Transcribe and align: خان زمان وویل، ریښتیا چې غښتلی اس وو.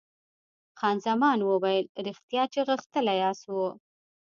خان 0.79 0.95
زمان 1.07 1.39
وویل، 1.43 1.85
ریښتیا 2.05 2.43
چې 2.53 2.59
غښتلی 2.69 3.19
اس 3.29 3.39
وو. 3.53 3.67